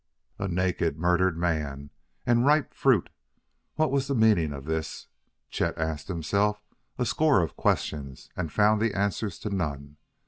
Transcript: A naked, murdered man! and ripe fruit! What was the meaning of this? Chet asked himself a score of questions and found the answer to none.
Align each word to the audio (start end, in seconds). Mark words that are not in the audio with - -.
A 0.39 0.47
naked, 0.47 0.97
murdered 0.97 1.37
man! 1.37 1.91
and 2.25 2.43
ripe 2.43 2.73
fruit! 2.73 3.11
What 3.75 3.91
was 3.91 4.07
the 4.07 4.15
meaning 4.15 4.51
of 4.51 4.65
this? 4.65 5.05
Chet 5.51 5.77
asked 5.77 6.07
himself 6.07 6.59
a 6.97 7.05
score 7.05 7.43
of 7.43 7.55
questions 7.55 8.31
and 8.35 8.51
found 8.51 8.81
the 8.81 8.95
answer 8.95 9.29
to 9.29 9.49
none. 9.51 9.97